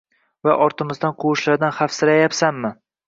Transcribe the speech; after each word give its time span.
Va 0.47 0.53
ortimizdan 0.67 1.13
quvishlaridan 1.23 1.77
xavfsirayapsanmi? 1.81 2.73